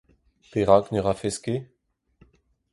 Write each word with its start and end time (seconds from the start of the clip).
Perak 0.51 0.85
ne 0.91 0.99
rafes 1.05 1.37
ket? 1.43 1.65